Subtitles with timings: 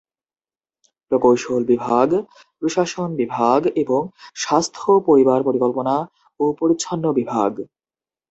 [1.11, 2.09] প্রকৌশল বিভাগ,
[2.59, 4.01] প্রশাসন বিভাগ এবং
[4.35, 5.95] স্বাস্থ্য পরিবার পরিকল্পনা
[6.39, 7.51] ও পরিচ্ছন্ন বিভাগ।